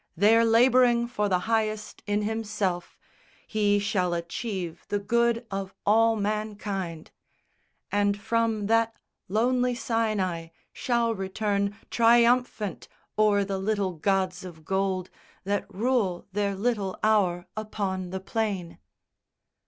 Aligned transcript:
There 0.17 0.43
labouring 0.43 1.05
for 1.07 1.29
the 1.29 1.41
Highest 1.45 2.01
in 2.07 2.23
himself 2.23 2.97
He 3.45 3.77
shall 3.77 4.15
achieve 4.15 4.83
the 4.87 4.97
good 4.97 5.45
of 5.51 5.75
all 5.85 6.15
mankind; 6.15 7.11
And 7.91 8.19
from 8.19 8.65
that 8.65 8.95
lonely 9.27 9.75
Sinai 9.75 10.47
shall 10.73 11.13
return 11.13 11.77
Triumphant 11.91 12.87
o'er 13.15 13.43
the 13.43 13.59
little 13.59 13.93
gods 13.93 14.43
of 14.43 14.65
gold 14.65 15.11
That 15.43 15.71
rule 15.71 16.25
their 16.33 16.55
little 16.55 16.97
hour 17.03 17.45
upon 17.55 18.09
the 18.09 18.19
plain. 18.19 18.79